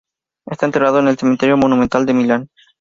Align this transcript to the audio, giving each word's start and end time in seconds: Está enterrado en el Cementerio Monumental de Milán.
Está 0.47 0.65
enterrado 0.65 0.97
en 0.97 1.09
el 1.09 1.15
Cementerio 1.19 1.57
Monumental 1.57 2.07
de 2.07 2.15
Milán. 2.15 2.49